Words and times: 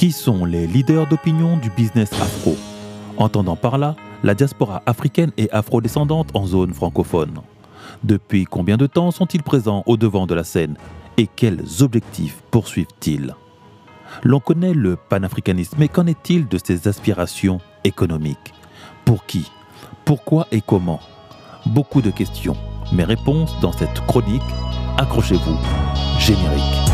Qui 0.00 0.12
sont 0.12 0.46
les 0.46 0.66
leaders 0.66 1.06
d'opinion 1.06 1.58
du 1.58 1.68
business 1.68 2.10
afro? 2.14 2.56
Entendant 3.18 3.54
par 3.54 3.76
là 3.76 3.96
la 4.22 4.34
diaspora 4.34 4.80
africaine 4.86 5.30
et 5.36 5.50
afro-descendante 5.50 6.30
en 6.32 6.46
zone 6.46 6.72
francophone. 6.72 7.42
Depuis 8.02 8.46
combien 8.46 8.78
de 8.78 8.86
temps 8.86 9.10
sont-ils 9.10 9.42
présents 9.42 9.82
au 9.84 9.98
devant 9.98 10.26
de 10.26 10.34
la 10.34 10.42
scène? 10.42 10.78
Et 11.18 11.26
quels 11.26 11.62
objectifs 11.82 12.42
poursuivent-ils? 12.50 13.34
L'on 14.22 14.40
connaît 14.40 14.72
le 14.72 14.96
panafricanisme, 14.96 15.76
mais 15.78 15.88
qu'en 15.88 16.06
est-il 16.06 16.48
de 16.48 16.56
ses 16.56 16.88
aspirations 16.88 17.60
économiques? 17.84 18.54
Pour 19.04 19.26
qui? 19.26 19.50
Pourquoi 20.06 20.46
et 20.50 20.62
comment? 20.62 21.00
Beaucoup 21.66 22.00
de 22.00 22.10
questions. 22.10 22.56
Mes 22.94 23.04
réponses 23.04 23.54
dans 23.60 23.72
cette 23.72 24.00
chronique, 24.06 24.40
accrochez-vous, 24.96 25.58
générique. 26.18 26.89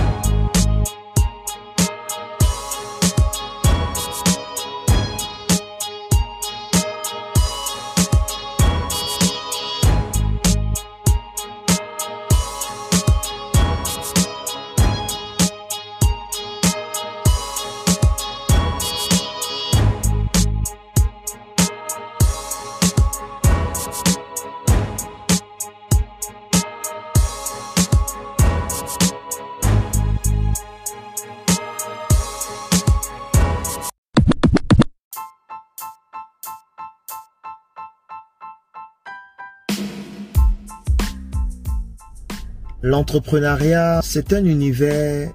L'entrepreneuriat, 42.87 44.01
c'est 44.05 44.33
un 44.33 44.45
univers 44.45 45.33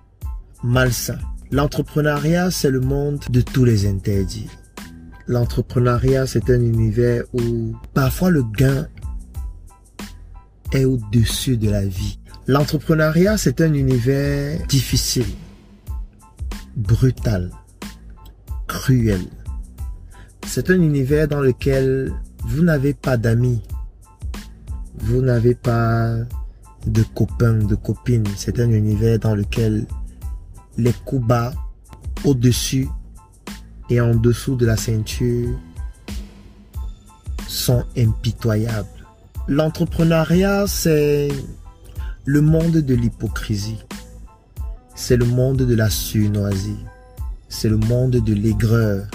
malsain. 0.63 1.17
L'entrepreneuriat, 1.51 2.49
c'est 2.49 2.71
le 2.71 2.79
monde 2.79 3.19
de 3.29 3.41
tous 3.41 3.65
les 3.65 3.87
interdits. 3.87 4.47
L'entrepreneuriat, 5.27 6.27
c'est 6.27 6.49
un 6.49 6.61
univers 6.61 7.25
où 7.33 7.75
parfois 7.93 8.29
le 8.29 8.43
gain 8.43 8.87
est 10.71 10.85
au-dessus 10.85 11.57
de 11.57 11.69
la 11.69 11.85
vie. 11.85 12.19
L'entrepreneuriat, 12.47 13.37
c'est 13.37 13.59
un 13.59 13.73
univers 13.73 14.65
difficile, 14.67 15.27
brutal, 16.77 17.51
cruel. 18.65 19.25
C'est 20.47 20.69
un 20.69 20.81
univers 20.81 21.27
dans 21.27 21.41
lequel 21.41 22.13
vous 22.45 22.63
n'avez 22.63 22.93
pas 22.93 23.17
d'amis, 23.17 23.61
vous 24.99 25.21
n'avez 25.21 25.53
pas 25.53 26.15
de 26.85 27.03
copains, 27.03 27.53
de 27.53 27.75
copines. 27.75 28.27
C'est 28.35 28.59
un 28.59 28.69
univers 28.71 29.19
dans 29.19 29.35
lequel 29.35 29.85
les 30.77 30.93
coups 31.05 31.25
bas 31.25 31.53
au-dessus 32.23 32.87
et 33.89 33.99
en 33.99 34.15
dessous 34.15 34.55
de 34.55 34.65
la 34.65 34.77
ceinture 34.77 35.49
sont 37.47 37.83
impitoyables. 37.97 38.87
L'entrepreneuriat, 39.47 40.65
c'est 40.67 41.29
le 42.25 42.41
monde 42.41 42.77
de 42.77 42.95
l'hypocrisie. 42.95 43.83
C'est 44.95 45.17
le 45.17 45.25
monde 45.25 45.57
de 45.57 45.75
la 45.75 45.89
surnoisie. 45.89 46.85
C'est 47.49 47.69
le 47.69 47.77
monde 47.77 48.11
de 48.11 48.33
l'aigreur. 48.33 49.07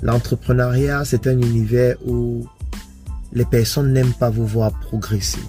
L'entrepreneuriat, 0.00 1.04
c'est 1.04 1.26
un 1.26 1.38
univers 1.38 1.96
où 2.06 2.46
les 3.32 3.44
personnes 3.44 3.92
n'aiment 3.92 4.14
pas 4.14 4.30
vous 4.30 4.46
voir 4.46 4.72
progresser 4.80 5.40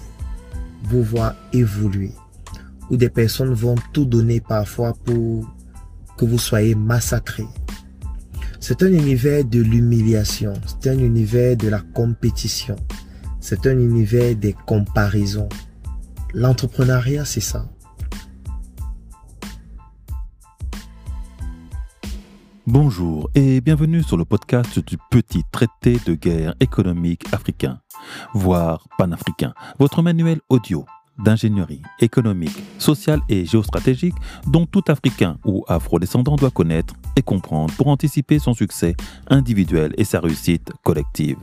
vous 0.84 1.02
voir 1.02 1.34
évoluer, 1.52 2.12
où 2.90 2.96
des 2.96 3.08
personnes 3.08 3.52
vont 3.54 3.76
tout 3.92 4.04
donner 4.04 4.40
parfois 4.40 4.94
pour 5.04 5.48
que 6.16 6.24
vous 6.24 6.38
soyez 6.38 6.74
massacrés. 6.74 7.46
C'est 8.60 8.82
un 8.82 8.92
univers 8.92 9.44
de 9.44 9.60
l'humiliation, 9.60 10.52
c'est 10.66 10.90
un 10.90 10.98
univers 10.98 11.56
de 11.56 11.68
la 11.68 11.80
compétition, 11.80 12.76
c'est 13.40 13.66
un 13.66 13.78
univers 13.78 14.36
des 14.36 14.54
comparaisons. 14.66 15.48
L'entrepreneuriat, 16.32 17.24
c'est 17.24 17.40
ça. 17.40 17.68
Bonjour 22.68 23.28
et 23.34 23.60
bienvenue 23.60 24.04
sur 24.04 24.16
le 24.16 24.24
podcast 24.24 24.78
du 24.78 24.96
petit 25.10 25.42
traité 25.50 25.96
de 26.06 26.14
guerre 26.14 26.54
économique 26.60 27.24
africain, 27.32 27.80
voire 28.34 28.86
panafricain, 28.96 29.52
votre 29.80 30.00
manuel 30.00 30.40
audio 30.48 30.84
d'ingénierie 31.18 31.82
économique, 31.98 32.56
sociale 32.78 33.20
et 33.28 33.46
géostratégique 33.46 34.14
dont 34.46 34.64
tout 34.66 34.84
Africain 34.86 35.38
ou 35.44 35.64
afro-descendant 35.66 36.36
doit 36.36 36.52
connaître 36.52 36.94
et 37.16 37.22
comprendre 37.22 37.74
pour 37.74 37.88
anticiper 37.88 38.38
son 38.38 38.54
succès 38.54 38.94
individuel 39.26 39.92
et 39.98 40.04
sa 40.04 40.20
réussite 40.20 40.70
collective. 40.84 41.38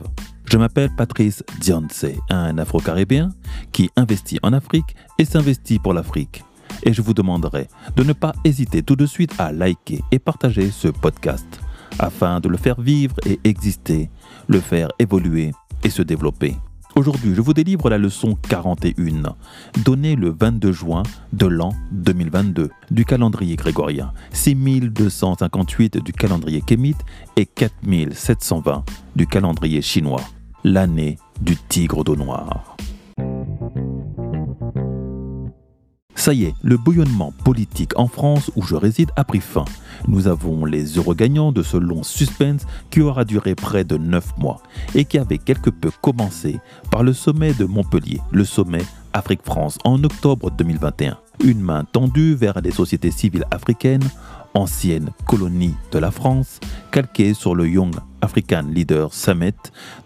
Je 0.46 0.56
m'appelle 0.56 0.90
Patrice 0.96 1.44
Dionce, 1.60 2.06
un 2.30 2.56
Afro-Caribéen 2.56 3.28
qui 3.72 3.90
investit 3.94 4.38
en 4.42 4.54
Afrique 4.54 4.96
et 5.18 5.26
s'investit 5.26 5.78
pour 5.78 5.92
l'Afrique 5.92 6.44
et 6.82 6.92
je 6.92 7.02
vous 7.02 7.14
demanderai 7.14 7.68
de 7.96 8.02
ne 8.02 8.12
pas 8.12 8.32
hésiter 8.44 8.82
tout 8.82 8.96
de 8.96 9.06
suite 9.06 9.34
à 9.38 9.52
liker 9.52 10.00
et 10.10 10.18
partager 10.18 10.70
ce 10.70 10.88
podcast 10.88 11.60
afin 11.98 12.40
de 12.40 12.48
le 12.48 12.56
faire 12.56 12.80
vivre 12.80 13.16
et 13.26 13.40
exister, 13.44 14.10
le 14.48 14.60
faire 14.60 14.88
évoluer 14.98 15.52
et 15.84 15.90
se 15.90 16.02
développer. 16.02 16.56
Aujourd'hui, 16.96 17.34
je 17.34 17.40
vous 17.40 17.54
délivre 17.54 17.88
la 17.88 17.98
leçon 17.98 18.36
41, 18.48 19.36
donnée 19.84 20.16
le 20.16 20.34
22 20.38 20.72
juin 20.72 21.02
de 21.32 21.46
l'an 21.46 21.72
2022 21.92 22.68
du 22.90 23.04
calendrier 23.04 23.54
grégorien, 23.54 24.12
6258 24.32 25.98
du 25.98 26.12
calendrier 26.12 26.60
kémite 26.60 27.00
et 27.36 27.46
4720 27.46 28.84
du 29.14 29.26
calendrier 29.26 29.82
chinois, 29.82 30.22
l'année 30.64 31.16
du 31.40 31.56
tigre 31.56 32.02
d'eau 32.02 32.16
noire. 32.16 32.76
Ça 36.20 36.34
y 36.34 36.44
est, 36.44 36.54
le 36.62 36.76
bouillonnement 36.76 37.32
politique 37.44 37.98
en 37.98 38.06
France 38.06 38.50
où 38.54 38.60
je 38.60 38.74
réside 38.74 39.10
a 39.16 39.24
pris 39.24 39.40
fin. 39.40 39.64
Nous 40.06 40.28
avons 40.28 40.66
les 40.66 40.98
heureux 40.98 41.14
gagnants 41.14 41.50
de 41.50 41.62
ce 41.62 41.78
long 41.78 42.02
suspense 42.02 42.66
qui 42.90 43.00
aura 43.00 43.24
duré 43.24 43.54
près 43.54 43.84
de 43.84 43.96
9 43.96 44.36
mois 44.36 44.62
et 44.94 45.06
qui 45.06 45.16
avait 45.16 45.38
quelque 45.38 45.70
peu 45.70 45.90
commencé 46.02 46.60
par 46.90 47.04
le 47.04 47.14
sommet 47.14 47.54
de 47.54 47.64
Montpellier, 47.64 48.20
le 48.32 48.44
sommet 48.44 48.84
Afrique-France 49.14 49.78
en 49.84 50.04
octobre 50.04 50.50
2021. 50.50 51.16
Une 51.42 51.62
main 51.62 51.84
tendue 51.90 52.34
vers 52.34 52.60
les 52.60 52.70
sociétés 52.70 53.10
civiles 53.10 53.46
africaines, 53.50 54.06
anciennes 54.52 55.12
colonies 55.26 55.76
de 55.90 55.98
la 55.98 56.10
France, 56.10 56.60
calquée 56.90 57.32
sur 57.32 57.54
le 57.54 57.66
Young 57.66 57.94
African 58.20 58.64
Leader 58.70 59.14
Summit 59.14 59.54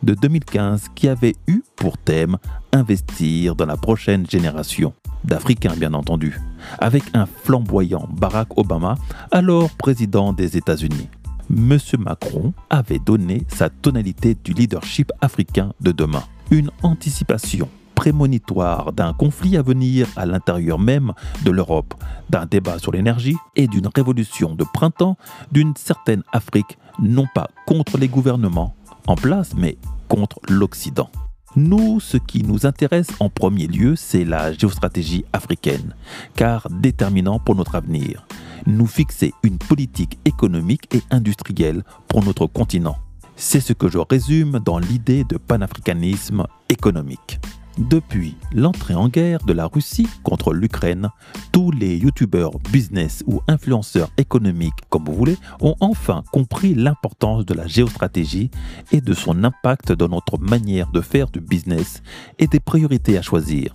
de 0.05 0.15
2015 0.15 0.91
qui 0.95 1.09
avait 1.09 1.35
eu 1.49 1.65
pour 1.75 1.99
thème 1.99 2.37
investir 2.73 3.57
dans 3.57 3.67
la 3.67 3.77
prochaine 3.77 4.31
génération 4.31 4.95
d'Africains 5.25 5.75
bien 5.77 5.95
entendu, 5.95 6.41
avec 6.79 7.03
un 7.15 7.27
flamboyant 7.27 8.09
Barack 8.11 8.57
Obama, 8.59 8.97
alors 9.31 9.71
président 9.71 10.33
des 10.33 10.57
États-Unis. 10.57 11.09
M. 11.51 11.79
Macron 11.99 12.53
avait 12.71 12.99
donné 12.99 13.43
sa 13.49 13.69
tonalité 13.69 14.37
du 14.43 14.53
leadership 14.53 15.13
africain 15.21 15.73
de 15.81 15.93
demain, 15.93 16.23
une 16.51 16.71
anticipation 16.83 17.69
prémonitoire 17.95 18.93
d'un 18.93 19.13
conflit 19.13 19.57
à 19.57 19.63
venir 19.63 20.09
à 20.17 20.27
l'intérieur 20.27 20.79
même 20.79 21.13
de 21.45 21.51
l'Europe, 21.51 21.95
d'un 22.29 22.47
débat 22.47 22.79
sur 22.79 22.93
l'énergie 22.93 23.37
et 23.57 23.67
d'une 23.67 23.89
révolution 23.95 24.55
de 24.55 24.65
printemps 24.75 25.17
d'une 25.53 25.75
certaine 25.77 26.23
Afrique, 26.33 26.79
non 27.01 27.27
pas 27.35 27.49
contre 27.67 27.99
les 27.99 28.09
gouvernements 28.09 28.75
en 29.07 29.15
place, 29.15 29.53
mais 29.57 29.79
contre 30.09 30.39
l'Occident. 30.49 31.11
Nous, 31.57 32.01
ce 32.01 32.17
qui 32.17 32.43
nous 32.43 32.67
intéresse 32.67 33.09
en 33.21 33.29
premier 33.29 33.69
lieu, 33.69 33.95
c'est 33.95 34.25
la 34.25 34.53
géostratégie 34.53 35.25
africaine, 35.33 35.95
car 36.35 36.67
déterminant 36.69 37.39
pour 37.39 37.55
notre 37.55 37.77
avenir. 37.77 38.27
Nous 38.67 38.87
fixer 38.87 39.33
une 39.45 39.59
politique 39.59 40.19
économique 40.25 40.93
et 40.93 41.03
industrielle 41.11 41.85
pour 42.09 42.25
notre 42.25 42.47
continent. 42.47 42.97
C'est 43.37 43.61
ce 43.61 43.73
que 43.73 43.89
je 43.89 43.99
résume 43.99 44.59
dans 44.65 44.79
l'idée 44.79 45.23
de 45.23 45.37
panafricanisme 45.37 46.47
économique. 46.69 47.39
Depuis 47.77 48.37
l'entrée 48.53 48.95
en 48.95 49.09
guerre 49.09 49.45
de 49.45 49.53
la 49.53 49.67
Russie 49.67 50.07
contre 50.23 50.53
l'Ukraine, 50.53 51.11
tous 51.51 51.73
les 51.73 51.97
youtubeurs 51.97 52.53
business 52.71 53.25
ou 53.27 53.41
influenceurs 53.49 54.11
économiques, 54.17 54.79
comme 54.91 55.05
vous 55.05 55.15
voulez, 55.15 55.37
ont 55.61 55.75
enfin 55.81 56.23
compris 56.31 56.75
l'importance 56.75 57.45
de 57.45 57.53
la 57.53 57.67
géostratégie 57.67 58.51
et 58.93 59.01
de 59.01 59.13
son 59.13 59.43
impact 59.43 59.91
dans 59.91 60.09
notre 60.09 60.39
manière 60.39 60.93
de 60.93 61.01
faire 61.01 61.29
du 61.29 61.41
business 61.41 62.03
et 62.39 62.47
des 62.47 62.61
priorités 62.61 63.19
à 63.19 63.23
choisir. 63.23 63.73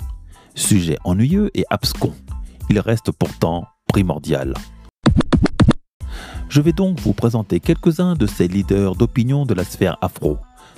Sujet 0.55 0.97
ennuyeux 1.03 1.51
et 1.53 1.65
abscon, 1.69 2.13
il 2.69 2.79
reste 2.79 3.11
pourtant 3.11 3.67
primordial. 3.85 4.53
Je 6.47 6.61
vais 6.61 6.73
donc 6.73 7.01
vous 7.01 7.13
présenter 7.13 7.59
quelques-uns 7.59 8.13
de 8.13 8.27
ces 8.27 8.47
leaders 8.47 8.95
d'opinion 8.95 9.45
de 9.45 9.53
la 9.53 9.65
sphère 9.65 9.97
afro, 10.01 10.37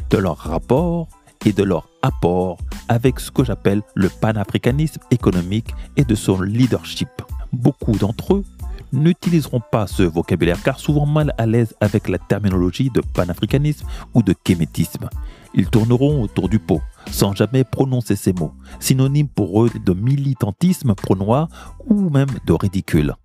de 0.09 0.17
leur 0.17 0.37
rapport 0.37 1.07
et 1.45 1.53
de 1.53 1.63
leur 1.63 1.87
apport 2.01 2.57
avec 2.91 3.21
ce 3.21 3.31
que 3.31 3.45
j'appelle 3.45 3.81
le 3.95 4.09
panafricanisme 4.09 4.99
économique 5.11 5.73
et 5.95 6.03
de 6.03 6.13
son 6.13 6.41
leadership. 6.41 7.07
Beaucoup 7.53 7.97
d'entre 7.97 8.33
eux 8.33 8.45
n'utiliseront 8.91 9.61
pas 9.71 9.87
ce 9.87 10.03
vocabulaire 10.03 10.61
car 10.61 10.77
souvent 10.77 11.05
mal 11.05 11.33
à 11.37 11.45
l'aise 11.45 11.73
avec 11.79 12.09
la 12.09 12.17
terminologie 12.17 12.89
de 12.89 12.99
panafricanisme 12.99 13.87
ou 14.13 14.21
de 14.21 14.33
kémétisme. 14.33 15.09
Ils 15.53 15.69
tourneront 15.69 16.21
autour 16.21 16.49
du 16.49 16.59
pot 16.59 16.81
sans 17.09 17.33
jamais 17.33 17.63
prononcer 17.63 18.17
ces 18.17 18.33
mots, 18.33 18.51
synonymes 18.81 19.29
pour 19.29 19.63
eux 19.63 19.69
de 19.85 19.93
militantisme 19.93 20.93
pro-noir 20.93 21.47
ou 21.85 22.09
même 22.09 22.29
de 22.45 22.51
ridicule. 22.51 23.15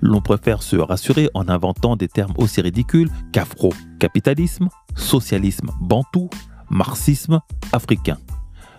L'on 0.00 0.22
préfère 0.22 0.62
se 0.62 0.76
rassurer 0.76 1.28
en 1.34 1.50
inventant 1.50 1.96
des 1.96 2.08
termes 2.08 2.34
aussi 2.38 2.62
ridicules 2.62 3.10
qu'afro-capitalisme, 3.32 4.70
socialisme 4.96 5.70
bantou, 5.82 6.30
marxisme 6.70 7.40
africain. 7.74 8.16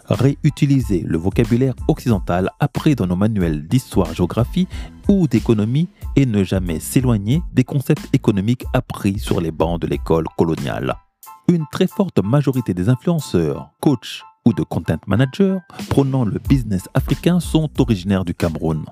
Réutiliser 0.09 1.01
le 1.01 1.17
vocabulaire 1.17 1.75
occidental 1.87 2.49
appris 2.59 2.95
dans 2.95 3.07
nos 3.07 3.15
manuels 3.15 3.67
d'histoire-géographie 3.67 4.67
ou 5.07 5.27
d'économie 5.27 5.89
et 6.15 6.25
ne 6.25 6.43
jamais 6.43 6.79
s'éloigner 6.79 7.41
des 7.53 7.63
concepts 7.63 8.09
économiques 8.13 8.65
appris 8.73 9.19
sur 9.19 9.39
les 9.39 9.51
bancs 9.51 9.81
de 9.81 9.87
l'école 9.87 10.25
coloniale. 10.37 10.95
Une 11.47 11.65
très 11.71 11.87
forte 11.87 12.23
majorité 12.23 12.73
des 12.73 12.89
influenceurs, 12.89 13.69
coachs 13.81 14.23
ou 14.45 14.53
de 14.53 14.63
content 14.63 14.99
managers 15.07 15.57
prônant 15.89 16.25
le 16.25 16.39
business 16.49 16.83
africain 16.93 17.39
sont 17.39 17.69
originaires 17.79 18.25
du 18.25 18.33
Cameroun. 18.33 18.85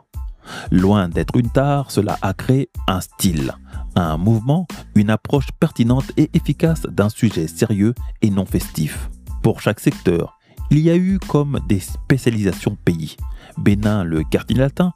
Loin 0.71 1.09
d'être 1.09 1.35
une 1.37 1.49
tare, 1.49 1.91
cela 1.91 2.17
a 2.21 2.33
créé 2.33 2.69
un 2.87 3.01
style, 3.01 3.53
un 3.95 4.17
mouvement, 4.17 4.67
une 4.95 5.09
approche 5.09 5.47
pertinente 5.59 6.11
et 6.17 6.29
efficace 6.33 6.83
d'un 6.83 7.09
sujet 7.09 7.47
sérieux 7.47 7.93
et 8.21 8.29
non 8.29 8.45
festif. 8.45 9.09
Pour 9.43 9.61
chaque 9.61 9.79
secteur, 9.79 10.37
il 10.71 10.79
y 10.79 10.89
a 10.89 10.95
eu 10.95 11.19
comme 11.19 11.59
des 11.67 11.81
spécialisations 11.81 12.77
pays. 12.85 13.17
Bénin, 13.57 14.05
le 14.05 14.23
quartier 14.23 14.55
latin, 14.55 14.93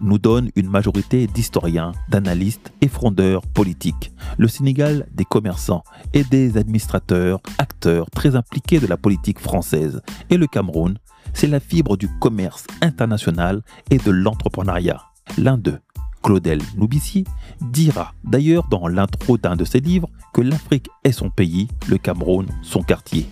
nous 0.00 0.18
donne 0.18 0.50
une 0.56 0.68
majorité 0.68 1.28
d'historiens, 1.28 1.92
d'analystes 2.08 2.72
et 2.80 2.88
frondeurs 2.88 3.46
politiques. 3.46 4.12
Le 4.36 4.48
Sénégal, 4.48 5.06
des 5.12 5.24
commerçants 5.24 5.84
et 6.12 6.24
des 6.24 6.56
administrateurs, 6.56 7.40
acteurs 7.58 8.10
très 8.10 8.34
impliqués 8.34 8.80
de 8.80 8.88
la 8.88 8.96
politique 8.96 9.38
française. 9.38 10.02
Et 10.28 10.36
le 10.36 10.48
Cameroun, 10.48 10.98
c'est 11.34 11.46
la 11.46 11.60
fibre 11.60 11.96
du 11.96 12.08
commerce 12.18 12.66
international 12.80 13.62
et 13.90 13.98
de 13.98 14.10
l'entrepreneuriat. 14.10 15.02
L'un 15.38 15.56
d'eux, 15.56 15.78
Claudel 16.24 16.60
Noubici, 16.76 17.24
dira 17.60 18.12
d'ailleurs 18.24 18.66
dans 18.68 18.88
l'intro 18.88 19.38
d'un 19.38 19.54
de 19.54 19.64
ses 19.64 19.80
livres 19.80 20.08
que 20.34 20.40
l'Afrique 20.40 20.88
est 21.04 21.12
son 21.12 21.30
pays, 21.30 21.68
le 21.88 21.98
Cameroun 21.98 22.46
son 22.62 22.82
quartier. 22.82 23.28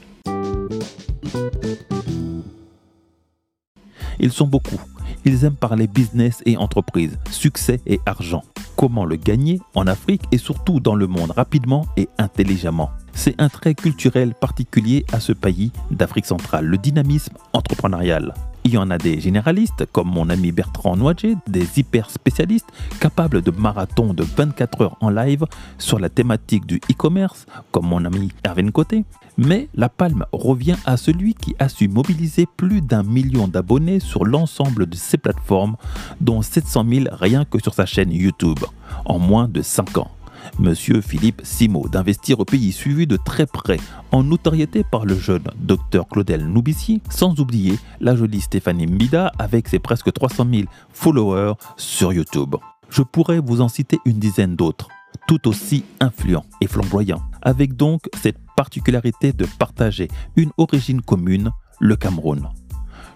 Ils 4.18 4.32
sont 4.32 4.46
beaucoup. 4.46 4.80
Ils 5.24 5.44
aiment 5.44 5.54
parler 5.54 5.86
business 5.86 6.42
et 6.46 6.56
entreprise, 6.56 7.18
succès 7.30 7.80
et 7.86 8.00
argent. 8.06 8.42
Comment 8.76 9.04
le 9.04 9.16
gagner 9.16 9.60
en 9.74 9.86
Afrique 9.86 10.22
et 10.32 10.38
surtout 10.38 10.80
dans 10.80 10.94
le 10.94 11.06
monde 11.06 11.32
rapidement 11.32 11.86
et 11.96 12.08
intelligemment? 12.18 12.90
C'est 13.12 13.34
un 13.38 13.48
trait 13.48 13.74
culturel 13.74 14.34
particulier 14.34 15.04
à 15.12 15.20
ce 15.20 15.32
pays 15.32 15.72
d'Afrique 15.90 16.26
centrale, 16.26 16.64
le 16.66 16.78
dynamisme 16.78 17.34
entrepreneurial. 17.52 18.34
Il 18.64 18.72
y 18.72 18.78
en 18.78 18.90
a 18.90 18.98
des 18.98 19.20
généralistes, 19.20 19.86
comme 19.90 20.08
mon 20.08 20.28
ami 20.28 20.52
Bertrand 20.52 20.96
Noaget, 20.96 21.36
des 21.46 21.66
hyper 21.78 22.10
spécialistes 22.10 22.68
capables 23.00 23.42
de 23.42 23.50
marathons 23.50 24.12
de 24.12 24.22
24 24.22 24.82
heures 24.82 24.96
en 25.00 25.08
live 25.08 25.44
sur 25.78 25.98
la 25.98 26.10
thématique 26.10 26.66
du 26.66 26.76
e-commerce, 26.90 27.46
comme 27.72 27.86
mon 27.86 28.04
ami 28.04 28.30
Erwin 28.46 28.70
Côté. 28.70 29.04
Mais 29.38 29.68
la 29.74 29.88
palme 29.88 30.24
revient 30.32 30.76
à 30.84 30.96
celui 30.96 31.34
qui 31.34 31.54
a 31.58 31.68
su 31.68 31.88
mobiliser 31.88 32.46
plus 32.56 32.80
d'un 32.80 33.02
million 33.02 33.48
d'abonnés 33.48 34.00
sur 34.00 34.24
l'ensemble 34.24 34.86
de 34.86 34.96
ses 34.96 35.18
plateformes, 35.18 35.76
dont 36.20 36.42
700 36.42 36.84
000 36.88 37.04
rien 37.12 37.44
que 37.44 37.60
sur 37.62 37.74
sa 37.74 37.86
chaîne 37.86 38.12
YouTube, 38.12 38.60
en 39.04 39.18
moins 39.18 39.48
de 39.48 39.62
5 39.62 39.98
ans. 39.98 40.10
Monsieur 40.58 41.00
Philippe 41.00 41.42
Simo 41.44 41.88
d'investir 41.88 42.40
au 42.40 42.44
pays 42.44 42.72
suivi 42.72 43.06
de 43.06 43.16
très 43.16 43.46
près 43.46 43.78
en 44.12 44.22
notoriété 44.22 44.84
par 44.84 45.04
le 45.04 45.14
jeune 45.14 45.44
docteur 45.56 46.08
Claudel 46.08 46.46
Noubici, 46.46 47.02
sans 47.10 47.38
oublier 47.40 47.78
la 48.00 48.16
jolie 48.16 48.40
Stéphanie 48.40 48.86
Mbida 48.86 49.32
avec 49.38 49.68
ses 49.68 49.78
presque 49.78 50.12
300 50.12 50.46
000 50.52 50.64
followers 50.90 51.54
sur 51.76 52.12
YouTube. 52.12 52.56
Je 52.90 53.02
pourrais 53.02 53.38
vous 53.38 53.60
en 53.60 53.68
citer 53.68 53.98
une 54.04 54.18
dizaine 54.18 54.56
d'autres, 54.56 54.88
tout 55.26 55.48
aussi 55.48 55.84
influents 56.00 56.46
et 56.60 56.66
flamboyants, 56.66 57.22
avec 57.42 57.76
donc 57.76 58.08
cette 58.14 58.38
particularité 58.56 59.32
de 59.32 59.46
partager 59.58 60.08
une 60.36 60.50
origine 60.58 61.02
commune, 61.02 61.50
le 61.80 61.96
Cameroun. 61.96 62.48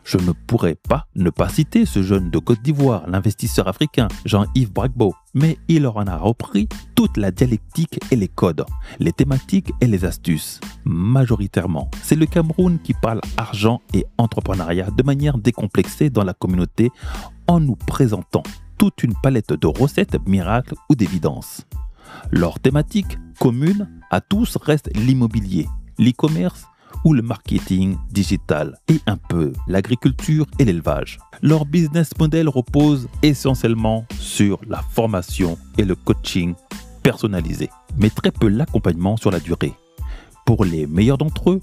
Je 0.05 0.19
ne 0.19 0.33
pourrais 0.33 0.75
pas 0.75 1.07
ne 1.17 1.31
pas 1.31 1.49
citer 1.49 1.87
ce 1.87 2.03
jeune 2.03 2.31
de 2.31 2.39
Côte 2.39 2.61
d'Ivoire, 2.61 3.09
l'investisseur 3.09 3.69
africain 3.69 4.09
Jean-Yves 4.27 4.71
Bragbo, 4.71 5.15
mais 5.33 5.57
il 5.67 5.87
en 5.87 6.07
a 6.07 6.19
repris 6.19 6.69
toute 6.95 7.17
la 7.17 7.31
dialectique 7.31 7.99
et 8.11 8.17
les 8.17 8.29
codes, 8.29 8.67
les 9.01 9.13
thématiques 9.13 9.73
et 9.81 9.87
les 9.87 10.05
astuces. 10.05 10.61
Majoritairement, 10.85 11.91
c'est 12.03 12.17
le 12.17 12.27
Cameroun 12.27 12.79
qui 12.79 12.93
parle 12.93 13.23
argent 13.39 13.81
et 13.95 14.05
entrepreneuriat 14.19 14.91
de 14.91 15.03
manière 15.03 15.39
décomplexée 15.39 16.11
dans 16.11 16.25
la 16.25 16.35
communauté 16.35 16.91
en 17.47 17.61
nous 17.61 17.77
présentant 17.77 18.43
toute 18.77 19.03
une 19.03 19.15
palette 19.23 19.55
de 19.55 19.67
recettes, 19.67 20.19
miracles 20.27 20.75
ou 20.91 20.95
d'évidences. 20.95 21.65
Leur 22.31 22.59
thématique 22.61 23.19
commune 23.39 23.89
à 24.11 24.21
tous 24.21 24.57
reste 24.57 24.91
l'immobilier, 24.97 25.67
l'e-commerce 25.99 26.65
ou 27.05 27.13
le 27.13 27.23
marketing 27.23 27.97
digital 28.11 28.79
et 28.89 29.01
un 29.07 29.17
peu 29.17 29.53
l'agriculture 29.67 30.47
et 30.59 30.65
l'élevage. 30.65 31.19
Leur 31.43 31.67
business 31.67 32.11
model 32.19 32.49
repose 32.49 33.09
essentiellement 33.23 34.07
sur 34.19 34.61
la 34.67 34.81
formation 34.83 35.59
et 35.79 35.85
le 35.85 35.95
coaching 35.95 36.55
personnalisé, 37.03 37.69
mais 37.99 38.11
très 38.11 38.31
peu 38.31 38.49
l'accompagnement 38.49 39.17
sur 39.17 39.31
la 39.31 39.41
durée. 39.41 39.75
Pour 40.47 40.65
les 40.65 40.87
meilleurs 40.87 41.19
d'entre 41.19 41.51
eux, 41.51 41.61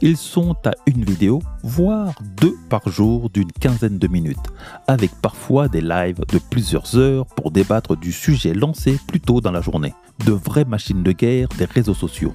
ils 0.00 0.16
sont 0.16 0.56
à 0.64 0.72
une 0.86 1.04
vidéo, 1.04 1.40
voire 1.62 2.14
deux 2.40 2.56
par 2.68 2.88
jour 2.88 3.30
d'une 3.30 3.50
quinzaine 3.52 3.98
de 3.98 4.08
minutes, 4.08 4.38
avec 4.86 5.10
parfois 5.20 5.68
des 5.68 5.80
lives 5.80 6.20
de 6.32 6.38
plusieurs 6.50 6.96
heures 6.96 7.26
pour 7.26 7.50
débattre 7.50 7.96
du 7.96 8.12
sujet 8.12 8.54
lancé 8.54 8.98
plus 9.06 9.20
tôt 9.20 9.40
dans 9.40 9.52
la 9.52 9.60
journée. 9.60 9.94
De 10.24 10.32
vraies 10.32 10.64
machines 10.64 11.02
de 11.02 11.12
guerre 11.12 11.48
des 11.58 11.64
réseaux 11.64 11.94
sociaux. 11.94 12.34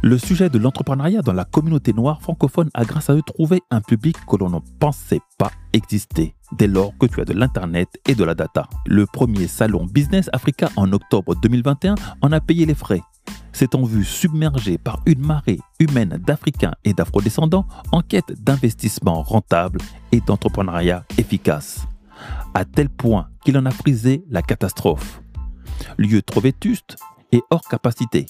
Le 0.00 0.16
sujet 0.16 0.48
de 0.48 0.58
l'entrepreneuriat 0.58 1.22
dans 1.22 1.32
la 1.32 1.44
communauté 1.44 1.92
noire 1.92 2.22
francophone 2.22 2.70
a 2.72 2.84
grâce 2.84 3.10
à 3.10 3.14
eux 3.14 3.22
trouvé 3.22 3.62
un 3.72 3.80
public 3.80 4.16
que 4.28 4.36
l'on 4.36 4.48
ne 4.48 4.60
pensait 4.78 5.20
pas 5.38 5.50
exister 5.72 6.34
dès 6.52 6.68
lors 6.68 6.92
que 6.98 7.06
tu 7.06 7.20
as 7.20 7.24
de 7.24 7.32
l'Internet 7.32 7.88
et 8.06 8.14
de 8.14 8.22
la 8.22 8.34
data. 8.34 8.68
Le 8.86 9.06
premier 9.06 9.48
salon 9.48 9.86
Business 9.86 10.30
Africa 10.32 10.70
en 10.76 10.92
octobre 10.92 11.34
2021 11.42 11.96
en 12.22 12.32
a 12.32 12.40
payé 12.40 12.64
les 12.64 12.74
frais, 12.74 13.02
s'étant 13.58 13.82
vu 13.82 14.04
submergé 14.04 14.78
par 14.78 15.00
une 15.04 15.18
marée 15.18 15.58
humaine 15.80 16.22
d'Africains 16.24 16.76
et 16.84 16.92
d'Afro-descendants 16.92 17.66
en 17.90 18.02
quête 18.02 18.40
d'investissements 18.40 19.22
rentables 19.22 19.80
et 20.12 20.20
d'entrepreneuriat 20.20 21.04
efficace, 21.18 21.88
à 22.54 22.64
tel 22.64 22.88
point 22.88 23.26
qu'il 23.44 23.58
en 23.58 23.66
a 23.66 23.72
frisé 23.72 24.24
la 24.30 24.42
catastrophe. 24.42 25.20
Lieu 25.96 26.22
trop 26.22 26.40
vétuste 26.40 26.98
et 27.32 27.42
hors 27.50 27.66
capacité, 27.68 28.26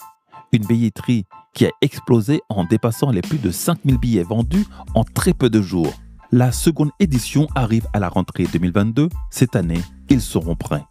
une 0.53 0.65
billetterie 0.65 1.27
qui 1.53 1.67
a 1.67 1.71
explosé 1.83 2.41
en 2.49 2.65
dépassant 2.65 3.11
les 3.11 3.21
plus 3.21 3.39
de 3.39 3.51
5000 3.51 3.99
billets 3.99 4.23
vendus 4.23 4.65
en 4.95 5.05
très 5.05 5.35
peu 5.35 5.51
de 5.51 5.61
jours. 5.61 5.93
La 6.33 6.53
seconde 6.53 6.91
édition 7.01 7.49
arrive 7.55 7.87
à 7.93 7.99
la 7.99 8.09
rentrée 8.09 8.47
2022. 8.51 9.11
Cette 9.31 9.57
année, 9.57 9.83
ils 10.09 10.23
seront 10.23 10.57
prêts. 10.57 10.85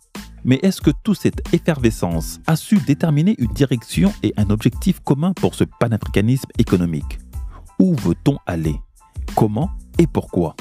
Mais 0.47 0.61
est-ce 0.63 0.79
que 0.79 0.91
toute 1.03 1.19
cette 1.19 1.53
effervescence 1.53 2.39
a 2.47 2.55
su 2.55 2.77
déterminer 2.77 3.35
une 3.37 3.51
direction 3.51 4.13
et 4.23 4.33
un 4.37 4.49
objectif 4.49 5.01
commun 5.01 5.33
pour 5.33 5.55
ce 5.55 5.65
panafricanisme 5.65 6.49
économique? 6.57 7.19
Où 7.79 7.93
veut-on 7.95 8.37
aller? 8.45 8.77
Comment 9.35 9.69
et 9.99 10.07
pourquoi? 10.07 10.55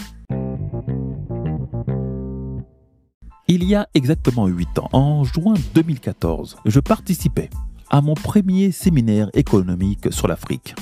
Il 3.46 3.62
y 3.62 3.76
a 3.76 3.86
exactement 3.94 4.48
8 4.48 4.80
ans, 4.80 4.88
en 4.92 5.22
juin 5.22 5.54
2014, 5.76 6.56
je 6.64 6.80
participais 6.80 7.48
à 7.88 8.00
mon 8.00 8.14
premier 8.14 8.72
séminaire 8.72 9.30
économique 9.34 10.12
sur 10.12 10.26
l'Afrique. 10.26 10.74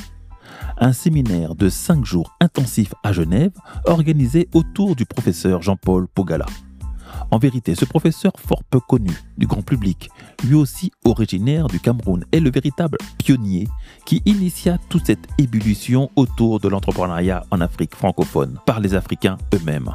Un 0.78 0.94
séminaire 0.94 1.54
de 1.54 1.68
5 1.68 2.06
jours 2.06 2.34
intensifs 2.40 2.94
à 3.02 3.12
Genève 3.12 3.52
organisé 3.84 4.49
autour 4.54 4.96
du 4.96 5.04
professeur 5.04 5.61
Jean-Paul 5.61 6.08
Pogala. 6.08 6.46
En 7.31 7.38
vérité, 7.38 7.75
ce 7.75 7.85
professeur 7.85 8.33
fort 8.37 8.62
peu 8.64 8.81
connu 8.81 9.11
du 9.38 9.47
grand 9.47 9.62
public, 9.62 10.09
lui 10.45 10.54
aussi 10.54 10.93
originaire 11.04 11.66
du 11.66 11.81
Cameroun, 11.81 12.25
est 12.33 12.40
le 12.40 12.50
véritable 12.50 12.99
pionnier 13.19 13.66
qui 14.04 14.23
initia 14.25 14.78
toute 14.88 15.07
cette 15.07 15.26
ébullition 15.38 16.11
autour 16.16 16.61
de 16.61 16.69
l'entrepreneuriat 16.69 17.45
en 17.50 17.61
Afrique 17.61 17.95
francophone 17.95 18.59
par 18.66 18.81
les 18.81 18.95
Africains 18.95 19.38
eux-mêmes. 19.54 19.90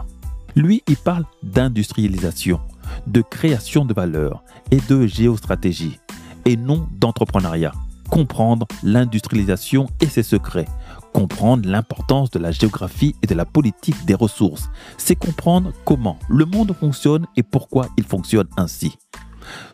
Lui, 0.55 0.83
il 0.87 0.97
parle 0.97 1.25
d'industrialisation, 1.43 2.59
de 3.07 3.21
création 3.21 3.85
de 3.85 3.93
valeur 3.93 4.43
et 4.71 4.79
de 4.89 5.05
géostratégie, 5.07 5.99
et 6.45 6.57
non 6.57 6.87
d'entrepreneuriat. 6.99 7.73
Comprendre 8.09 8.67
l'industrialisation 8.83 9.87
et 10.01 10.07
ses 10.07 10.23
secrets, 10.23 10.65
comprendre 11.13 11.67
l'importance 11.67 12.29
de 12.31 12.39
la 12.39 12.51
géographie 12.51 13.15
et 13.21 13.27
de 13.27 13.35
la 13.35 13.45
politique 13.45 14.05
des 14.05 14.15
ressources, 14.15 14.69
c'est 14.97 15.15
comprendre 15.15 15.73
comment 15.85 16.17
le 16.29 16.45
monde 16.45 16.73
fonctionne 16.73 17.25
et 17.35 17.43
pourquoi 17.43 17.87
il 17.97 18.03
fonctionne 18.03 18.47
ainsi. 18.57 18.97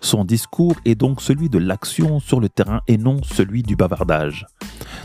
Son 0.02 0.26
discours 0.26 0.76
est 0.86 0.96
donc 0.96 1.22
celui 1.22 1.50
de 1.50 1.58
l'action 1.58 2.20
sur 2.20 2.40
le 2.40 2.50
terrain 2.50 2.82
et 2.88 2.98
non 2.98 3.22
celui 3.24 3.64
du 3.64 3.76
bavardage, 3.76 4.46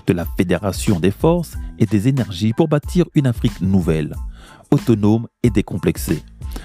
de 0.07 0.13
la 0.13 0.25
fédération 0.25 1.01
des 1.01 1.11
forces 1.11 1.57
et 1.79 1.87
des 1.87 2.09
énergies 2.09 2.53
pour 2.53 2.69
bâtir 2.69 3.07
une 3.15 3.27
Afrique 3.27 3.61
nouvelle, 3.61 4.15
autonome 4.71 5.27
et 5.43 5.51
décomplexée. 5.51 6.23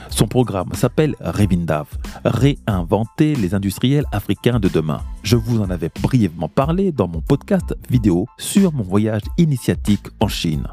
Son 0.10 0.28
programme 0.28 0.74
s'appelle 0.74 1.16
Revindav, 1.20 1.88
réinventer 2.24 3.36
les 3.36 3.54
industriels 3.54 4.06
africains 4.12 4.60
de 4.60 4.70
demain. 4.70 5.02
Je 5.24 5.36
vous 5.36 5.62
en 5.62 5.70
avais 5.70 5.92
brièvement 6.02 6.50
parlé 6.50 6.92
dans 6.92 7.08
mon 7.08 7.22
podcast 7.22 7.76
vidéo 7.90 8.26
sur 8.38 8.74
mon 8.74 8.84
voyage 8.84 9.24
initiatique 9.38 10.08
en 10.20 10.28
Chine. 10.28 10.68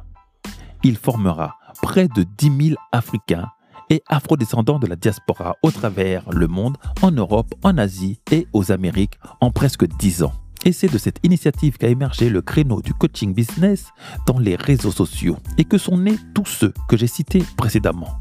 Il 0.83 0.97
formera 0.97 1.57
près 1.83 2.09
de 2.09 2.25
10 2.39 2.69
000 2.69 2.81
Africains 2.93 3.49
et 3.92 4.02
afrodescendants 4.08 4.78
de 4.78 4.87
la 4.87 4.96
diaspora 4.96 5.56
au 5.62 5.70
travers 5.70 6.30
le 6.30 6.49
monde, 6.49 6.78
en 7.02 7.11
Europe, 7.11 7.54
en 7.62 7.76
Asie 7.76 8.18
et 8.30 8.46
aux 8.54 8.72
Amériques 8.72 9.18
en 9.42 9.50
presque 9.50 9.87
10 9.87 10.22
ans. 10.22 10.32
Et 10.64 10.72
c'est 10.72 10.90
de 10.90 10.96
cette 10.96 11.18
initiative 11.25 11.76
qu'a 11.76 11.88
émergé 11.88 12.30
le 12.30 12.40
créneau 12.40 12.80
du 12.80 12.94
coaching 12.94 13.34
business 13.34 13.88
dans 14.26 14.38
les 14.38 14.56
réseaux 14.56 14.92
sociaux 14.92 15.37
et 15.58 15.64
que 15.64 15.76
sont 15.76 15.99
nés 15.99 16.16
tous 16.34 16.46
ceux 16.46 16.72
que 16.88 16.96
j'ai 16.96 17.06
cités 17.06 17.44
précédemment. 17.58 18.18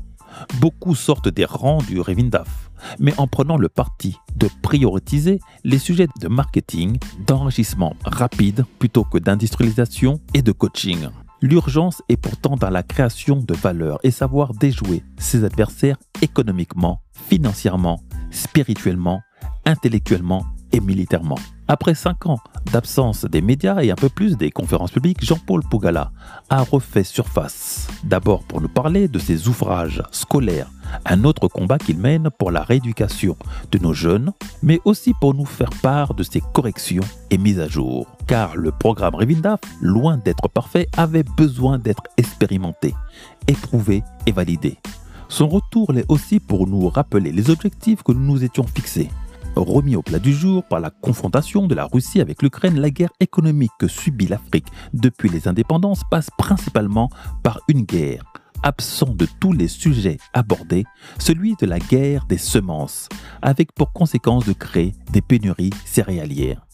Beaucoup 0.59 0.93
sortent 0.93 1.29
des 1.29 1.45
rangs 1.45 1.81
du 1.83 2.01
Revindaf, 2.01 2.69
mais 2.99 3.13
en 3.17 3.27
prenant 3.27 3.57
le 3.57 3.69
parti 3.69 4.17
de 4.35 4.49
prioriser 4.61 5.39
les 5.63 5.79
sujets 5.79 6.07
de 6.19 6.27
marketing, 6.27 6.97
d'enrichissement 7.25 7.95
rapide 8.03 8.65
plutôt 8.77 9.05
que 9.05 9.19
d'industrialisation 9.19 10.19
et 10.33 10.41
de 10.41 10.51
coaching. 10.51 11.07
L'urgence 11.43 12.03
est 12.07 12.17
pourtant 12.17 12.55
dans 12.55 12.69
la 12.69 12.83
création 12.83 13.37
de 13.37 13.55
valeur 13.55 13.97
et 14.03 14.11
savoir 14.11 14.53
déjouer 14.53 15.03
ses 15.17 15.43
adversaires 15.43 15.97
économiquement, 16.21 17.01
financièrement, 17.13 17.99
spirituellement, 18.29 19.21
intellectuellement 19.65 20.45
et 20.71 20.79
militairement. 20.79 21.39
Après 21.73 21.95
cinq 21.95 22.25
ans 22.25 22.41
d'absence 22.73 23.23
des 23.23 23.41
médias 23.41 23.81
et 23.81 23.91
un 23.91 23.95
peu 23.95 24.09
plus 24.09 24.35
des 24.35 24.51
conférences 24.51 24.91
publiques, 24.91 25.23
Jean-Paul 25.23 25.63
Pougala 25.63 26.11
a 26.49 26.63
refait 26.63 27.05
surface. 27.05 27.87
D'abord 28.03 28.43
pour 28.43 28.59
nous 28.59 28.67
parler 28.67 29.07
de 29.07 29.17
ses 29.19 29.47
ouvrages 29.47 30.03
scolaires, 30.11 30.69
un 31.05 31.23
autre 31.23 31.47
combat 31.47 31.77
qu'il 31.77 31.97
mène 31.97 32.29
pour 32.37 32.51
la 32.51 32.61
rééducation 32.61 33.37
de 33.71 33.77
nos 33.77 33.93
jeunes, 33.93 34.33
mais 34.61 34.81
aussi 34.83 35.13
pour 35.21 35.33
nous 35.33 35.45
faire 35.45 35.69
part 35.81 36.13
de 36.13 36.23
ses 36.23 36.41
corrections 36.53 37.05
et 37.29 37.37
mises 37.37 37.61
à 37.61 37.69
jour. 37.69 38.05
Car 38.27 38.57
le 38.57 38.73
programme 38.73 39.15
Revindaf, 39.15 39.61
loin 39.79 40.17
d'être 40.17 40.49
parfait, 40.49 40.89
avait 40.97 41.23
besoin 41.23 41.79
d'être 41.79 42.03
expérimenté, 42.17 42.93
éprouvé 43.47 44.03
et 44.25 44.33
validé. 44.33 44.77
Son 45.29 45.47
retour 45.47 45.93
l'est 45.93 46.03
aussi 46.09 46.41
pour 46.41 46.67
nous 46.67 46.89
rappeler 46.89 47.31
les 47.31 47.49
objectifs 47.49 48.03
que 48.03 48.11
nous 48.11 48.25
nous 48.33 48.43
étions 48.43 48.65
fixés 48.67 49.07
Remis 49.55 49.97
au 49.97 50.01
plat 50.01 50.19
du 50.19 50.33
jour 50.33 50.63
par 50.63 50.79
la 50.79 50.89
confrontation 50.89 51.67
de 51.67 51.75
la 51.75 51.85
Russie 51.85 52.21
avec 52.21 52.41
l'Ukraine, 52.41 52.79
la 52.79 52.89
guerre 52.89 53.11
économique 53.19 53.71
que 53.77 53.87
subit 53.87 54.27
l'Afrique 54.27 54.67
depuis 54.93 55.29
les 55.29 55.47
indépendances 55.47 56.03
passe 56.09 56.29
principalement 56.37 57.09
par 57.43 57.59
une 57.67 57.83
guerre 57.83 58.23
absent 58.63 59.13
de 59.13 59.27
tous 59.39 59.53
les 59.53 59.67
sujets 59.67 60.17
abordés, 60.33 60.85
celui 61.17 61.55
de 61.59 61.65
la 61.65 61.79
guerre 61.79 62.25
des 62.25 62.37
semences, 62.37 63.09
avec 63.41 63.73
pour 63.73 63.91
conséquence 63.91 64.45
de 64.45 64.53
créer 64.53 64.93
des 65.11 65.21
pénuries 65.21 65.73
céréalières. 65.83 66.65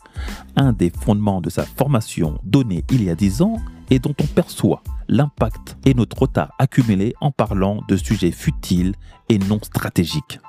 Un 0.55 0.73
des 0.73 0.91
fondements 0.91 1.41
de 1.41 1.49
sa 1.49 1.63
formation 1.63 2.39
donnée 2.43 2.83
il 2.91 3.03
y 3.03 3.09
a 3.09 3.15
dix 3.15 3.41
ans 3.41 3.57
et 3.89 3.99
dont 3.99 4.15
on 4.21 4.25
perçoit 4.25 4.83
l'impact 5.07 5.77
et 5.85 5.93
notre 5.93 6.19
retard 6.23 6.51
accumulé 6.59 7.15
en 7.21 7.31
parlant 7.31 7.81
de 7.87 7.95
sujets 7.95 8.31
futiles 8.31 8.93
et 9.29 9.39
non 9.39 9.59
stratégiques 9.63 10.39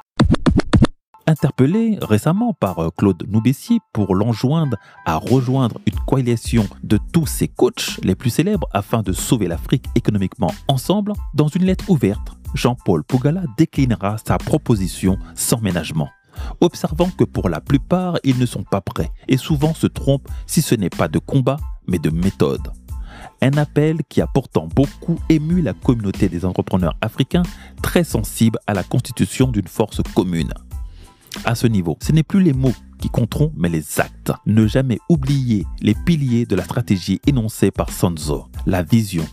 interpellé 1.29 1.99
récemment 2.01 2.55
par 2.55 2.79
euh, 2.79 2.89
Claude 2.97 3.25
Noubessier 3.29 3.79
pour 3.93 4.15
l'enjoindre 4.15 4.79
à 5.05 5.17
rejoindre 5.17 5.79
une 5.87 5.99
coalition 6.07 6.67
de 6.83 6.99
tous 7.13 7.27
ses 7.27 7.49
coachs 7.49 8.01
les 8.03 8.15
plus 8.15 8.31
célèbres 8.31 8.67
afin 8.73 9.03
de 9.03 9.13
sauver 9.13 9.47
l'Afrique 9.47 9.85
économiquement 9.95 10.53
ensemble, 10.69 11.13
dans 11.35 11.49
une 11.49 11.65
lettre 11.65 11.91
ouverte, 11.91 12.33
Jean-Paul 12.55 13.05
Pougala 13.05 13.43
déclinera 13.59 14.17
sa 14.19 14.39
proposition 14.39 15.19
sans 15.35 15.61
ménagement 15.61 16.09
observant 16.61 17.11
que 17.11 17.25
pour 17.25 17.49
la 17.49 17.61
plupart, 17.61 18.17
ils 18.23 18.39
ne 18.39 18.47
sont 18.47 18.63
pas 18.63 18.81
prêts 18.81 19.11
et 19.27 19.37
souvent 19.37 19.75
se 19.75 19.89
trompent 19.89 20.29
si 20.47 20.63
ce 20.63 20.77
n'est 20.77 20.89
pas 20.89 21.09
de 21.09 21.19
combat, 21.19 21.57
mais 21.89 21.99
de 21.99 22.11
méthode. 22.11 22.73
Un 23.43 23.57
appel 23.57 23.99
qui 24.09 24.21
a 24.21 24.29
pourtant 24.29 24.69
beaucoup 24.73 25.19
ému 25.29 25.63
la 25.63 25.73
communauté 25.73 26.29
des 26.29 26.45
entrepreneurs 26.45 26.97
africains 27.01 27.43
très 27.83 28.05
sensibles 28.05 28.61
à 28.69 28.75
la 28.75 28.85
constitution 28.85 29.49
d'une 29.49 29.67
force 29.67 30.01
commune 30.15 30.55
à 31.45 31.55
ce 31.55 31.67
niveau. 31.67 31.97
Ce 32.03 32.13
n'est 32.13 32.23
plus 32.23 32.43
les 32.43 32.53
mots 32.53 32.75
qui 32.99 33.09
compteront, 33.09 33.53
mais 33.57 33.69
les 33.69 34.01
actes. 34.01 34.33
Ne 34.47 34.67
jamais 34.67 34.99
oublier 35.09 35.67
les 35.81 35.95
piliers 35.95 36.47
de 36.47 36.57
la 36.57 36.65
stratégie 36.65 37.21
énoncée 37.27 37.71
par 37.71 37.91
Sanzo. 37.91 38.47
La 38.67 38.83
vision, 38.83 39.25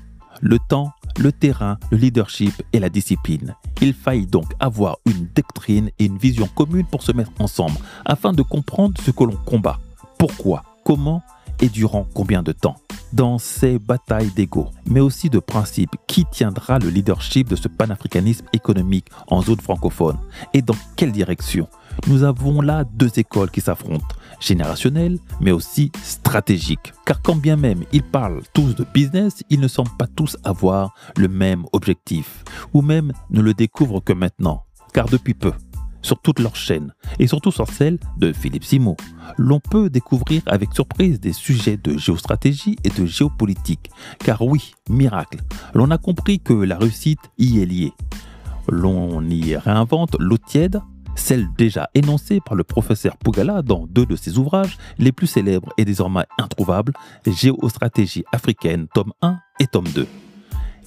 le 0.42 0.60
temps, 0.70 0.92
le 1.20 1.32
terrain, 1.32 1.78
le 1.92 1.98
leadership 1.98 2.62
et 2.74 2.80
la 2.80 2.90
discipline. 2.90 3.56
Il 3.82 3.94
faille 3.94 4.28
donc 4.28 4.52
avoir 4.60 4.98
une 5.06 5.28
doctrine 5.36 5.90
et 6.00 6.06
une 6.06 6.18
vision 6.18 6.48
commune 6.48 6.86
pour 6.86 7.04
se 7.04 7.12
mettre 7.12 7.32
ensemble 7.40 7.78
afin 8.06 8.34
de 8.34 8.42
comprendre 8.42 9.00
ce 9.02 9.12
que 9.12 9.24
l'on 9.24 9.38
combat, 9.46 9.80
pourquoi, 10.20 10.64
comment 10.84 11.22
et 11.62 11.70
durant 11.70 12.06
combien 12.14 12.44
de 12.44 12.52
temps? 12.52 12.76
Dans 13.16 13.38
ces 13.38 13.80
batailles 13.80 14.32
d'ego, 14.36 14.72
mais 14.86 15.00
aussi 15.00 15.30
de 15.30 15.40
principe, 15.40 15.96
qui 16.06 16.26
tiendra 16.26 16.80
le 16.80 16.90
leadership 16.90 17.48
de 17.48 17.56
ce 17.56 17.70
panafricanisme 17.70 18.46
économique 18.52 19.08
en 19.28 19.42
zone 19.42 19.62
francophone? 19.62 20.18
Et 20.54 20.62
dans 20.62 20.76
quelle 20.98 21.14
direction? 21.14 21.70
Nous 22.08 22.24
avons 22.24 22.60
là 22.60 22.84
deux 22.84 23.18
écoles 23.18 23.52
qui 23.52 23.62
s'affrontent, 23.62 24.06
générationnelles 24.42 25.18
mais 25.40 25.52
aussi 25.52 25.94
stratégiques. 26.04 26.92
Car 27.06 27.22
quand 27.22 27.38
bien 27.38 27.56
même 27.56 27.86
ils 27.94 28.04
parlent 28.04 28.42
tous 28.52 28.76
de 28.76 28.86
business, 28.94 29.44
ils 29.50 29.62
ne 29.62 29.70
semblent 29.70 29.96
pas 29.98 30.08
tous 30.08 30.36
avoir 30.44 30.94
le 31.16 31.30
même 31.30 31.64
objectif, 31.72 32.44
ou 32.74 32.82
même 32.82 33.14
ne 33.30 33.40
le 33.40 33.54
découvrent 33.54 34.04
que 34.04 34.12
maintenant, 34.12 34.66
car 34.94 35.06
depuis 35.06 35.36
peu, 35.36 35.54
sur 36.06 36.20
toute 36.22 36.40
leur 36.40 36.56
chaîne, 36.56 36.94
et 37.18 37.28
surtout 37.28 37.52
sur 37.52 37.68
celle 37.68 37.98
de 38.18 38.32
Philippe 38.32 38.64
Simo, 38.64 38.96
l'on 39.38 39.60
peut 39.60 39.90
découvrir 39.90 40.44
avec 40.46 40.72
surprise 40.74 41.20
des 41.20 41.34
sujets 41.34 41.78
de 41.78 41.98
géostratégie 41.98 42.76
et 42.84 42.90
de 42.90 43.06
géopolitique. 43.06 43.90
Car 44.20 44.42
oui, 44.44 44.74
miracle, 44.88 45.40
l'on 45.74 45.90
a 45.90 45.98
compris 45.98 46.40
que 46.40 46.54
la 46.54 46.78
réussite 46.78 47.20
y 47.40 47.60
est 47.60 47.66
liée. 47.66 47.94
L'on 48.70 49.28
y 49.28 49.56
réinvente 49.56 50.16
l'eau 50.20 50.38
tiède 50.38 50.80
celle 51.16 51.48
déjà 51.58 51.90
énoncée 51.96 52.40
par 52.46 52.56
le 52.56 52.64
professeur 52.64 53.18
Pougala 53.18 53.62
dans 53.62 53.88
deux 53.88 54.06
de 54.06 54.18
ses 54.18 54.38
ouvrages 54.38 54.78
les 55.00 55.14
plus 55.14 55.28
célèbres 55.28 55.72
et 55.78 55.86
désormais 55.86 56.26
introuvables, 56.38 56.94
Géostratégie 57.26 58.26
africaine, 58.34 58.88
tome 58.94 59.14
1 59.22 59.40
et 59.62 59.68
tome 59.68 59.88
2. 59.96 60.06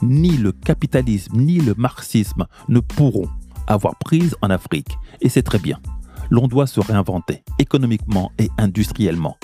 Ni 0.02 0.36
le 0.36 0.52
capitalisme 0.52 1.38
ni 1.38 1.58
le 1.58 1.74
marxisme 1.76 2.46
ne 2.68 2.78
pourront 2.80 3.28
avoir 3.68 3.96
prise 3.96 4.34
en 4.42 4.50
Afrique, 4.50 4.98
et 5.20 5.28
c'est 5.28 5.42
très 5.42 5.58
bien. 5.58 5.78
L'on 6.30 6.48
doit 6.48 6.66
se 6.66 6.80
réinventer 6.80 7.44
économiquement 7.58 8.32
et 8.38 8.50
industriellement. 8.58 9.36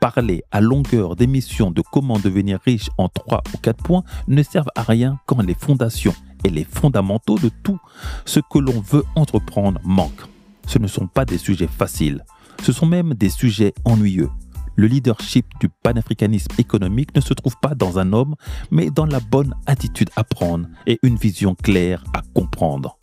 Parler 0.00 0.42
à 0.52 0.60
longueur 0.60 1.16
d'émissions 1.16 1.70
de 1.70 1.82
comment 1.92 2.18
devenir 2.18 2.60
riche 2.64 2.88
en 2.96 3.08
3 3.08 3.42
ou 3.52 3.58
4 3.58 3.82
points 3.82 4.04
ne 4.28 4.42
servent 4.42 4.70
à 4.74 4.82
rien 4.82 5.18
quand 5.26 5.42
les 5.42 5.54
fondations 5.54 6.14
et 6.44 6.48
les 6.48 6.64
fondamentaux 6.64 7.38
de 7.38 7.50
tout 7.62 7.78
ce 8.24 8.40
que 8.40 8.58
l'on 8.58 8.80
veut 8.80 9.04
entreprendre 9.16 9.80
manquent 9.84 10.30
ce 10.70 10.78
ne 10.78 10.86
sont 10.86 11.08
pas 11.08 11.24
des 11.24 11.38
sujets 11.38 11.66
faciles, 11.66 12.24
ce 12.62 12.72
sont 12.72 12.86
même 12.86 13.14
des 13.14 13.28
sujets 13.28 13.74
ennuyeux. 13.84 14.30
Le 14.76 14.86
leadership 14.86 15.46
du 15.60 15.68
panafricanisme 15.68 16.52
économique 16.58 17.14
ne 17.16 17.20
se 17.20 17.34
trouve 17.34 17.56
pas 17.60 17.74
dans 17.74 17.98
un 17.98 18.12
homme, 18.12 18.36
mais 18.70 18.88
dans 18.88 19.04
la 19.04 19.18
bonne 19.18 19.54
attitude 19.66 20.10
à 20.14 20.22
prendre 20.22 20.68
et 20.86 21.00
une 21.02 21.16
vision 21.16 21.56
claire 21.56 22.04
à 22.14 22.22
comprendre. 22.34 22.98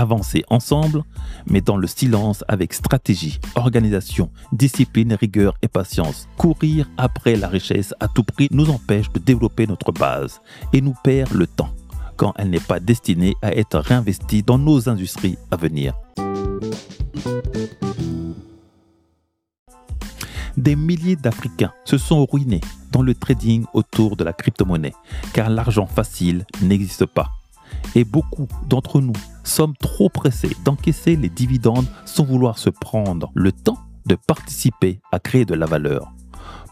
Avancer 0.00 0.44
ensemble, 0.48 1.02
mais 1.46 1.60
dans 1.60 1.76
le 1.76 1.86
silence 1.86 2.42
avec 2.48 2.72
stratégie, 2.72 3.38
organisation, 3.54 4.30
discipline, 4.50 5.12
rigueur 5.12 5.52
et 5.60 5.68
patience. 5.68 6.26
Courir 6.38 6.88
après 6.96 7.36
la 7.36 7.48
richesse 7.48 7.92
à 8.00 8.08
tout 8.08 8.24
prix 8.24 8.48
nous 8.50 8.70
empêche 8.70 9.12
de 9.12 9.18
développer 9.18 9.66
notre 9.66 9.92
base 9.92 10.40
et 10.72 10.80
nous 10.80 10.94
perd 11.04 11.34
le 11.34 11.46
temps 11.46 11.68
quand 12.16 12.32
elle 12.38 12.48
n'est 12.48 12.60
pas 12.60 12.80
destinée 12.80 13.34
à 13.42 13.54
être 13.54 13.78
réinvestie 13.78 14.42
dans 14.42 14.56
nos 14.56 14.88
industries 14.88 15.36
à 15.50 15.56
venir. 15.56 15.92
Des 20.56 20.76
milliers 20.76 21.16
d'Africains 21.16 21.72
se 21.84 21.98
sont 21.98 22.24
ruinés 22.24 22.62
dans 22.90 23.02
le 23.02 23.14
trading 23.14 23.66
autour 23.74 24.16
de 24.16 24.24
la 24.24 24.32
crypto-monnaie, 24.32 24.94
car 25.34 25.50
l'argent 25.50 25.86
facile 25.86 26.46
n'existe 26.62 27.04
pas. 27.04 27.39
Et 27.94 28.04
beaucoup 28.04 28.46
d'entre 28.68 29.00
nous 29.00 29.14
sommes 29.44 29.76
trop 29.76 30.08
pressés 30.08 30.56
d'encaisser 30.64 31.16
les 31.16 31.28
dividendes 31.28 31.86
sans 32.04 32.24
vouloir 32.24 32.58
se 32.58 32.70
prendre 32.70 33.30
le 33.34 33.52
temps 33.52 33.78
de 34.06 34.14
participer 34.14 35.00
à 35.12 35.18
créer 35.18 35.44
de 35.44 35.54
la 35.54 35.66
valeur. 35.66 36.12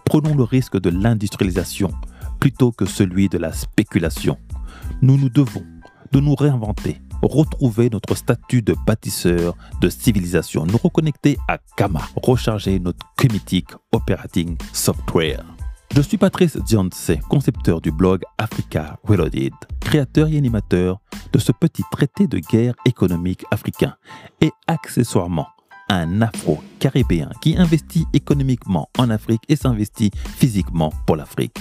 Prenons 0.05 0.35
le 0.35 0.45
risque 0.45 0.81
de 0.81 0.90
l'industrialisation 0.90 1.90
plutôt 2.40 2.73
que 2.73 2.87
celui 2.87 3.28
de 3.28 3.38
la 3.38 3.52
spéculation. 3.52 4.38
Nous 5.02 5.17
nous 5.19 5.28
devons 5.28 5.64
de 6.12 6.21
nous 6.21 6.35
réinventer, 6.35 7.00
retrouver 7.23 7.90
notre 7.90 8.14
statut 8.14 8.62
de 8.62 8.75
bâtisseur 8.87 9.55
de 9.81 9.88
civilisation, 9.88 10.64
nous 10.67 10.78
reconnecter 10.78 11.37
à 11.49 11.59
Kama, 11.76 12.00
recharger 12.17 12.78
notre 12.78 13.07
Comitic 13.17 13.67
Operating 13.93 14.57
Software. 14.73 15.58
Je 15.95 16.02
suis 16.02 16.18
Patrice 16.18 16.57
Dionce, 16.57 17.12
concepteur 17.28 17.80
du 17.80 17.90
blog 17.90 18.23
Africa 18.37 18.99
Reloaded, 19.04 19.52
créateur 19.80 20.28
et 20.28 20.37
animateur 20.37 21.00
de 21.33 21.38
ce 21.38 21.52
petit 21.52 21.83
traité 21.90 22.26
de 22.26 22.38
guerre 22.38 22.75
économique 22.85 23.45
africain 23.50 23.97
et 24.40 24.52
accessoirement 24.66 25.49
un 25.88 26.21
Afro-Caribéen 26.21 27.30
qui 27.40 27.57
investit 27.57 28.07
économiquement 28.12 28.88
en 28.99 29.11
Afrique 29.11 29.42
et 29.49 29.57
s'investit 29.57 30.11
physiquement 30.14 30.92
pour 31.07 31.16
l'Afrique. 31.16 31.59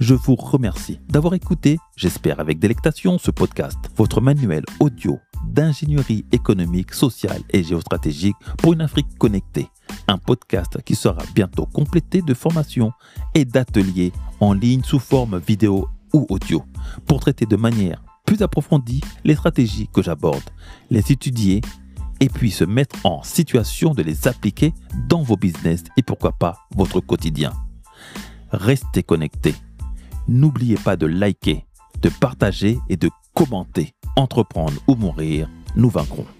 Je 0.00 0.14
vous 0.14 0.34
remercie 0.34 1.00
d'avoir 1.08 1.34
écouté, 1.34 1.78
j'espère 1.96 2.40
avec 2.40 2.58
délectation, 2.58 3.18
ce 3.18 3.30
podcast, 3.30 3.78
votre 3.96 4.20
manuel 4.20 4.64
audio 4.80 5.18
d'ingénierie 5.46 6.24
économique, 6.32 6.94
sociale 6.94 7.42
et 7.50 7.62
géostratégique 7.62 8.36
pour 8.58 8.72
une 8.72 8.80
Afrique 8.80 9.18
connectée. 9.18 9.68
Un 10.06 10.18
podcast 10.18 10.82
qui 10.84 10.94
sera 10.94 11.22
bientôt 11.34 11.66
complété 11.66 12.22
de 12.22 12.34
formations 12.34 12.92
et 13.34 13.44
d'ateliers 13.44 14.12
en 14.40 14.52
ligne 14.52 14.82
sous 14.82 14.98
forme 14.98 15.38
vidéo 15.38 15.88
ou 16.12 16.26
audio 16.30 16.64
pour 17.06 17.20
traiter 17.20 17.46
de 17.46 17.56
manière 17.56 18.02
plus 18.24 18.42
approfondie 18.42 19.00
les 19.24 19.34
stratégies 19.34 19.88
que 19.88 20.02
j'aborde, 20.02 20.42
les 20.90 21.12
étudier 21.12 21.62
et 22.20 22.28
puis 22.28 22.50
se 22.50 22.64
mettre 22.64 22.96
en 23.04 23.22
situation 23.22 23.94
de 23.94 24.02
les 24.02 24.28
appliquer 24.28 24.74
dans 25.08 25.22
vos 25.22 25.36
business 25.36 25.84
et 25.96 26.02
pourquoi 26.02 26.32
pas 26.32 26.58
votre 26.74 27.00
quotidien. 27.00 27.52
Restez 28.50 29.02
connectés. 29.02 29.54
N'oubliez 30.26 30.76
pas 30.76 30.96
de 30.96 31.06
liker, 31.06 31.64
de 32.02 32.08
partager 32.08 32.78
et 32.88 32.96
de 32.96 33.08
commenter. 33.38 33.92
Entreprendre 34.16 34.80
ou 34.88 34.96
mourir, 34.96 35.48
nous 35.76 35.90
vaincrons. 35.90 36.37